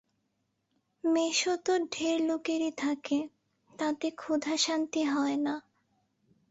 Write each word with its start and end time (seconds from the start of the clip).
মেসো 1.03 1.53
তো 1.65 1.73
ঢের 1.91 2.17
লোকেরই 2.21 2.71
থাকে, 2.77 3.19
তাতে 3.79 4.07
ক্ষুধাশান্তি 4.11 5.01
হয় 5.05 5.37
না। 5.37 5.55